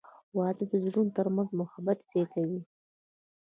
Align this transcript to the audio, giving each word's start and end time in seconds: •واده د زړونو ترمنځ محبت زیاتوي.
•واده 0.37 0.63
د 0.71 0.73
زړونو 0.85 1.11
ترمنځ 1.17 1.49
محبت 1.59 1.99
زیاتوي. 2.11 2.61